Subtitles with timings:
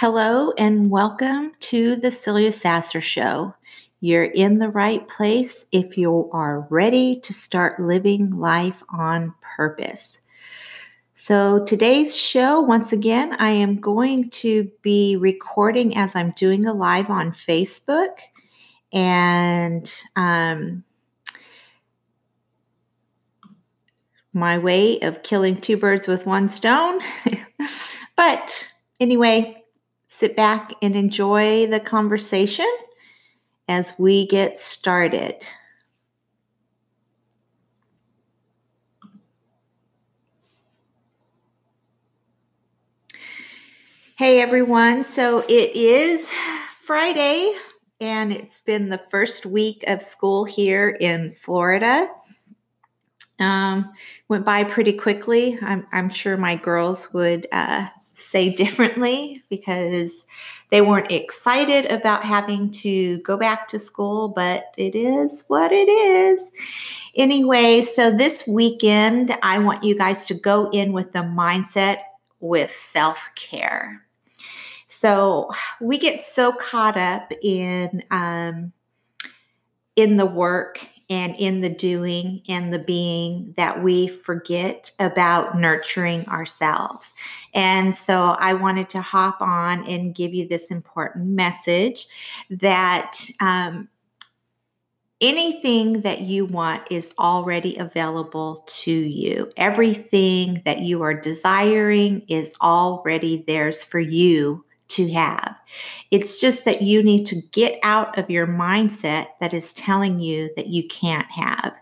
[0.00, 3.54] Hello and welcome to the Celia Sasser Show.
[4.00, 10.22] You're in the right place if you are ready to start living life on purpose.
[11.12, 16.72] So, today's show, once again, I am going to be recording as I'm doing a
[16.72, 18.20] live on Facebook.
[18.94, 20.82] And um,
[24.32, 27.00] my way of killing two birds with one stone.
[28.16, 29.59] but anyway,
[30.20, 32.70] sit back and enjoy the conversation
[33.68, 35.46] as we get started.
[44.18, 46.30] Hey everyone, so it is
[46.82, 47.54] Friday
[47.98, 52.10] and it's been the first week of school here in Florida.
[53.38, 53.90] Um,
[54.28, 55.58] went by pretty quickly.
[55.62, 57.88] I'm, I'm sure my girls would uh,
[58.20, 60.24] say differently because
[60.70, 65.88] they weren't excited about having to go back to school, but it is what it
[65.88, 66.52] is.
[67.16, 71.98] Anyway, so this weekend, I want you guys to go in with the mindset
[72.38, 74.04] with self care.
[74.86, 78.72] So we get so caught up in um,
[79.96, 86.24] in the work and in the doing and the being that we forget about nurturing
[86.28, 87.12] ourselves.
[87.52, 92.06] And so I wanted to hop on and give you this important message
[92.48, 93.88] that um,
[95.20, 99.50] anything that you want is already available to you.
[99.56, 105.56] Everything that you are desiring is already theirs for you to have.
[106.10, 110.50] It's just that you need to get out of your mindset that is telling you
[110.56, 111.74] that you can't have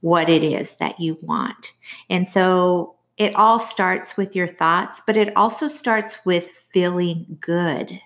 [0.00, 1.72] what it is that you want.
[2.10, 8.00] And so it all starts with your thoughts, but it also starts with feeling good.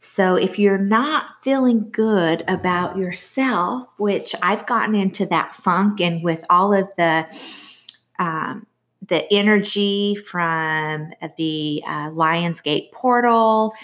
[0.00, 6.22] So if you're not feeling good about yourself, which I've gotten into that funk and
[6.22, 7.26] with all of the
[8.18, 8.66] um,
[9.08, 13.74] the energy from the uh, Lionsgate portal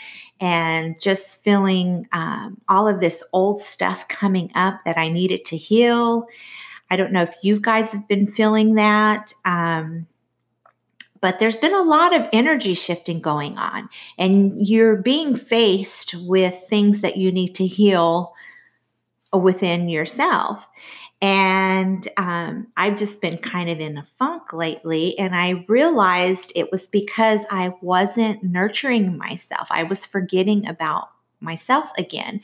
[0.41, 5.57] and just feeling um, all of this old stuff coming up that I needed to
[5.57, 6.27] heal.
[6.91, 9.33] I don't know if you guys have been feeling that.
[9.45, 10.07] Um,
[11.21, 16.55] but there's been a lot of energy shifting going on, and you're being faced with
[16.69, 18.35] things that you need to heal
[19.33, 20.69] within yourself.
[21.21, 25.19] And um, I've just been kind of in a funk lately.
[25.19, 29.69] And I realized it was because I wasn't nurturing myself.
[29.71, 31.09] I was forgetting about
[31.41, 32.41] myself again.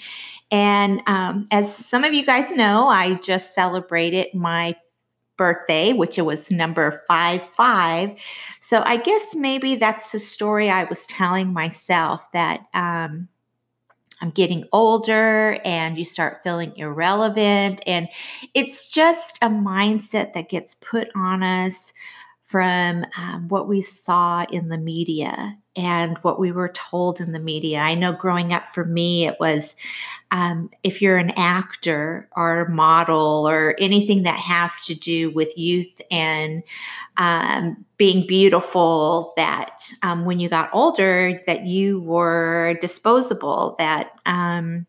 [0.50, 4.76] And um, as some of you guys know, I just celebrated my
[5.37, 8.22] birthday, which it was number five five.
[8.60, 13.28] So I guess maybe that's the story I was telling myself that um,
[14.20, 17.82] I'm getting older and you start feeling irrelevant.
[17.86, 18.08] And
[18.54, 21.94] it's just a mindset that gets put on us
[22.44, 27.38] from um, what we saw in the media and what we were told in the
[27.38, 27.78] media.
[27.78, 29.76] I know growing up for me, it was
[30.32, 36.00] um, if you're an actor or model or anything that has to do with youth
[36.11, 36.62] and
[37.17, 44.87] um, being beautiful, that um, when you got older, that you were disposable, that um,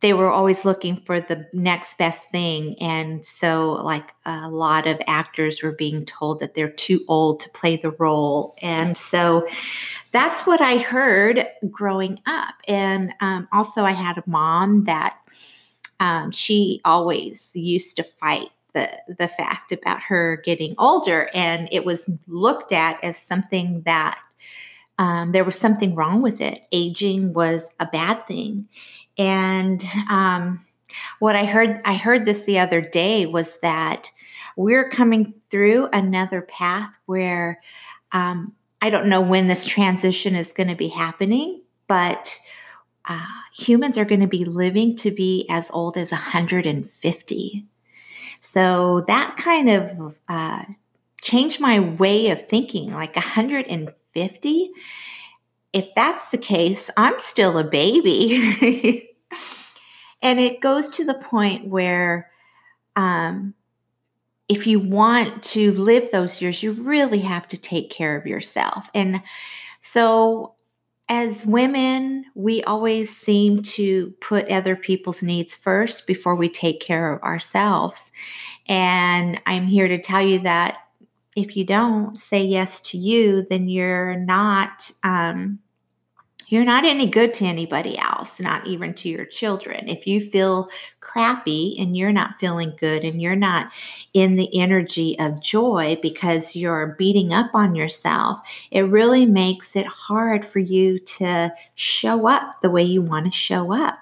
[0.00, 2.76] they were always looking for the next best thing.
[2.80, 7.50] And so, like, a lot of actors were being told that they're too old to
[7.50, 8.54] play the role.
[8.60, 9.46] And so,
[10.12, 12.54] that's what I heard growing up.
[12.68, 15.16] And um, also, I had a mom that
[15.98, 21.86] um, she always used to fight the, the fact about her getting older, and it
[21.86, 24.18] was looked at as something that
[24.98, 26.66] um, there was something wrong with it.
[26.72, 28.68] Aging was a bad thing.
[29.18, 30.64] And um,
[31.18, 34.10] what I heard I heard this the other day was that
[34.56, 37.60] we're coming through another path where
[38.12, 42.38] um, I don't know when this transition is going to be happening, but
[43.04, 47.66] uh, humans are going to be living to be as old as 150.
[48.40, 50.64] So that kind of uh,
[51.22, 52.92] changed my way of thinking.
[52.92, 54.70] Like 150,
[55.72, 59.05] if that's the case, I'm still a baby.
[60.22, 62.30] and it goes to the point where
[62.96, 63.54] um,
[64.48, 68.88] if you want to live those years, you really have to take care of yourself.
[68.94, 69.22] And
[69.80, 70.54] so,
[71.08, 77.12] as women, we always seem to put other people's needs first before we take care
[77.12, 78.10] of ourselves.
[78.66, 80.78] And I'm here to tell you that
[81.36, 85.60] if you don't say yes to you, then you're not um,
[86.48, 89.88] you're not any good to anybody else, not even to your children.
[89.88, 90.68] If you feel
[91.00, 93.72] crappy and you're not feeling good and you're not
[94.14, 98.40] in the energy of joy because you're beating up on yourself,
[98.70, 103.32] it really makes it hard for you to show up the way you want to
[103.32, 103.98] show up.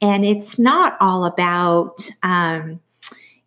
[0.00, 2.80] And it's not all about, um,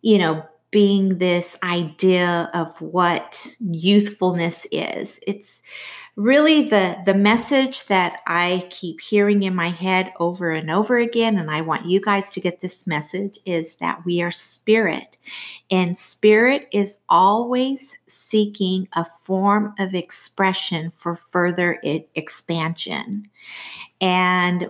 [0.02, 5.18] you know, being this idea of what youthfulness is.
[5.26, 5.62] It's
[6.16, 11.38] really the the message that I keep hearing in my head over and over again
[11.38, 15.16] and I want you guys to get this message is that we are spirit
[15.70, 21.80] and spirit is always seeking a form of expression for further
[22.14, 23.30] expansion
[24.00, 24.68] and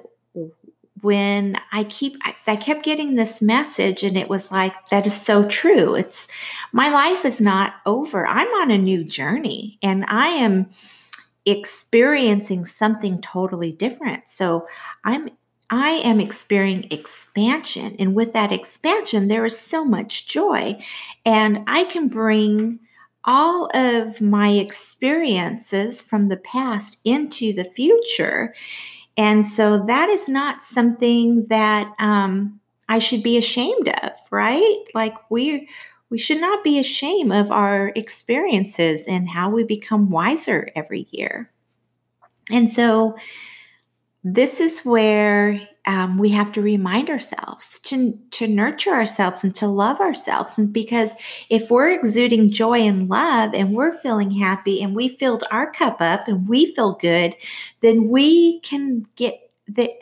[1.02, 5.18] when I keep I, I, kept getting this message and it was like that is
[5.18, 5.94] so true.
[5.94, 6.28] It's
[6.72, 8.26] my life is not over.
[8.26, 10.68] I'm on a new journey and I am
[11.46, 14.28] experiencing something totally different.
[14.28, 14.66] So
[15.04, 15.30] I'm
[15.72, 17.94] I am experiencing expansion.
[17.98, 20.82] And with that expansion, there is so much joy.
[21.24, 22.80] And I can bring
[23.24, 28.54] all of my experiences from the past into the future.
[29.16, 32.58] And so that is not something that um,
[32.88, 34.84] I should be ashamed of, right?
[34.94, 35.68] Like we
[36.10, 41.50] we should not be ashamed of our experiences and how we become wiser every year.
[42.50, 43.16] And so,
[44.22, 49.66] this is where um, we have to remind ourselves to, to nurture ourselves and to
[49.66, 50.58] love ourselves.
[50.58, 51.12] And because
[51.48, 56.02] if we're exuding joy and love and we're feeling happy and we filled our cup
[56.02, 57.34] up and we feel good,
[57.80, 59.92] then we can get that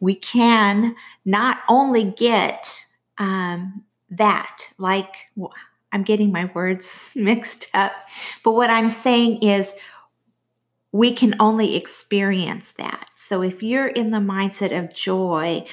[0.00, 2.84] we can not only get
[3.18, 5.14] um, that, like
[5.92, 7.92] I'm getting my words mixed up,
[8.42, 9.72] but what I'm saying is
[10.92, 13.08] we can only experience that.
[13.16, 15.66] So if you're in the mindset of joy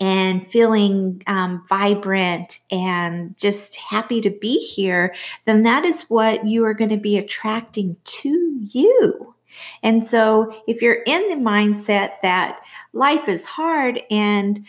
[0.00, 5.14] and feeling um, vibrant and just happy to be here,
[5.44, 9.34] then that is what you are going to be attracting to you.
[9.82, 12.60] And so if you're in the mindset that
[12.94, 14.66] life is hard and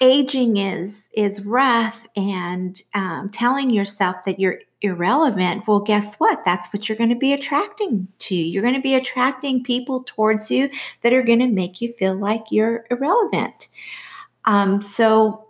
[0.00, 6.44] aging is is rough and um, telling yourself that you're irrelevant well guess what?
[6.44, 8.34] That's what you're going to be attracting to.
[8.34, 10.70] You're going to be attracting people towards you
[11.02, 13.68] that are going to make you feel like you're irrelevant.
[14.44, 15.40] Um, so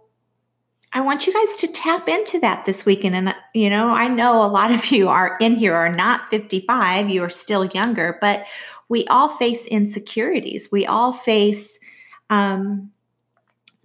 [0.93, 4.45] i want you guys to tap into that this weekend and you know i know
[4.45, 8.47] a lot of you are in here are not 55 you are still younger but
[8.88, 10.69] we all face insecurities.
[10.71, 11.79] We all face
[12.31, 12.91] um,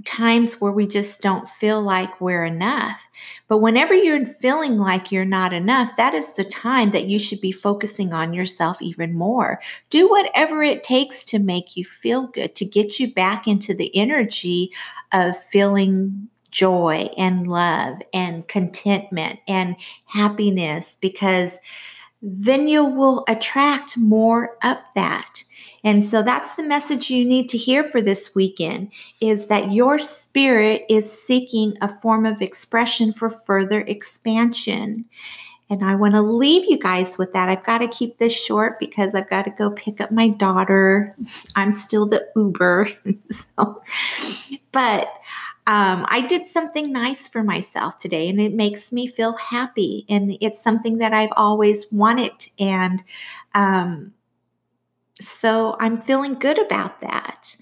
[0.06, 3.02] times where we just don't feel like we're enough.
[3.48, 7.42] But whenever you're feeling like you're not enough, that is the time that you should
[7.42, 9.60] be focusing on yourself even more.
[9.90, 13.96] Do whatever it takes to make you feel good, to get you back into the
[13.96, 14.72] energy
[15.12, 19.76] of feeling joy and love and contentment and
[20.06, 21.60] happiness because
[22.22, 25.44] then you will attract more of that.
[25.84, 29.98] And so that's the message you need to hear for this weekend is that your
[30.00, 35.06] spirit is seeking a form of expression for further expansion.
[35.70, 37.48] And I want to leave you guys with that.
[37.48, 41.16] I've got to keep this short because I've got to go pick up my daughter.
[41.56, 42.90] I'm still the Uber.
[43.30, 43.82] so,
[44.72, 45.08] but
[45.68, 50.06] um, I did something nice for myself today and it makes me feel happy.
[50.10, 52.50] And it's something that I've always wanted.
[52.58, 53.04] And
[53.54, 54.12] um,
[55.20, 57.56] so I'm feeling good about that.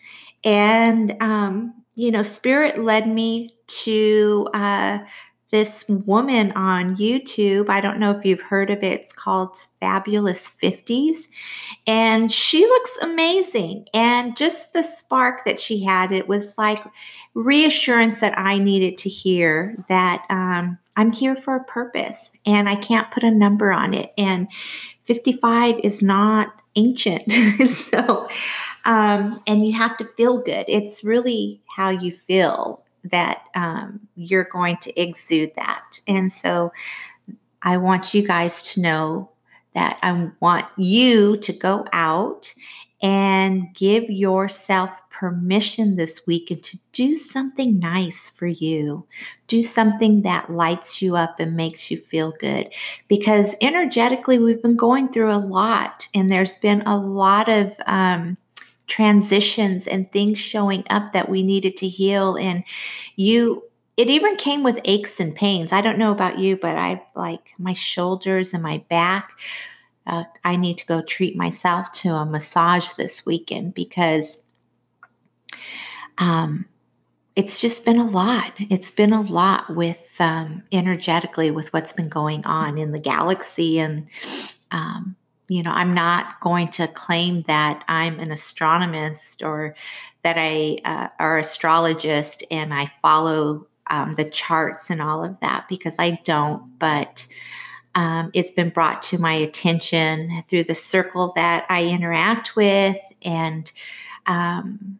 [0.44, 5.00] And, um, you know, Spirit led me to uh,
[5.52, 7.70] this woman on YouTube.
[7.70, 9.00] I don't know if you've heard of it.
[9.00, 11.28] It's called Fabulous 50s.
[11.86, 13.88] And she looks amazing.
[13.94, 16.84] And just the spark that she had, it was like
[17.34, 22.76] reassurance that I needed to hear that um, I'm here for a purpose and I
[22.76, 24.14] can't put a number on it.
[24.18, 24.50] And
[25.08, 27.32] 55 is not ancient.
[27.68, 28.28] so,
[28.86, 30.66] um, and you have to feel good.
[30.68, 36.02] It's really how you feel that um, you're going to exude that.
[36.08, 36.72] And so
[37.62, 39.30] I want you guys to know
[39.74, 42.54] that I want you to go out
[43.01, 49.06] and give yourself permission this week and to do something nice for you.
[49.48, 52.74] Do something that lights you up and makes you feel good.
[53.08, 58.38] Because energetically, we've been going through a lot, and there's been a lot of um,
[58.88, 62.36] transitions and things showing up that we needed to heal.
[62.36, 62.63] And
[63.16, 63.63] you,
[63.96, 65.72] it even came with aches and pains.
[65.72, 69.32] I don't know about you, but I like my shoulders and my back.
[70.08, 74.42] Uh, I need to go treat myself to a massage this weekend because
[76.18, 76.66] um,
[77.36, 78.54] it's just been a lot.
[78.58, 83.80] It's been a lot with um, energetically with what's been going on in the galaxy
[83.80, 84.08] and
[84.72, 85.16] um,
[85.50, 89.76] you know, I'm not going to claim that I'm an astronomist or
[90.24, 95.68] that I uh, are astrologist and I follow um, the charts and all of that
[95.70, 96.78] because I don't.
[96.80, 97.28] But
[97.98, 103.72] um, it's been brought to my attention through the circle that I interact with and
[104.27, 105.00] um,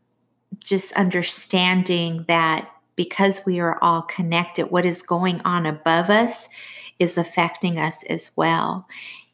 [0.64, 6.50] just understanding that because we are all connected, what is going on above us
[6.98, 8.88] is affecting us as well.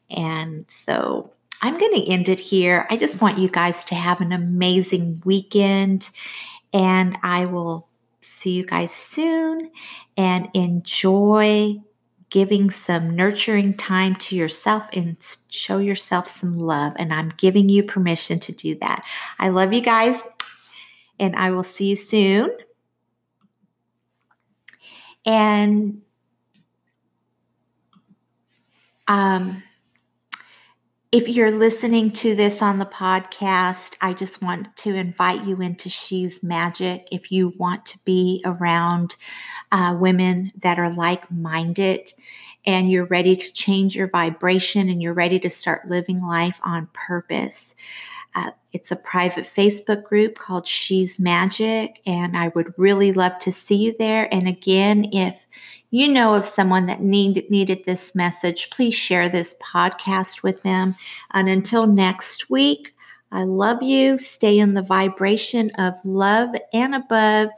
[0.10, 2.86] And so I'm going to end it here.
[2.90, 6.10] I just want you guys to have an amazing weekend,
[6.74, 7.88] and I will
[8.20, 9.72] see you guys soon
[10.18, 11.78] and enjoy
[12.34, 15.16] giving some nurturing time to yourself and
[15.52, 16.92] show yourself some love.
[16.98, 19.06] And I'm giving you permission to do that.
[19.38, 20.20] I love you guys,
[21.20, 22.50] and I will see you soon.
[25.28, 26.02] And
[29.08, 29.62] um,
[31.14, 35.88] if you're listening to this on the podcast, I just want to invite you into
[35.88, 37.08] She's Magic.
[37.12, 39.16] If you want to be around
[39.72, 42.12] uh, women that are like minded
[42.66, 46.90] and you're ready to change your vibration and you're ready to start living life on
[46.94, 47.76] purpose,
[48.34, 53.52] uh, it's a private Facebook group called She's Magic, and I would really love to
[53.52, 54.34] see you there.
[54.34, 55.46] And again, if
[55.94, 60.96] you know of someone that need, needed this message, please share this podcast with them.
[61.32, 62.96] And until next week,
[63.32, 64.18] I love you.
[64.18, 67.50] Stay in the vibration of love and above,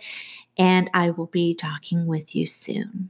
[0.57, 3.09] and I will be talking with you soon.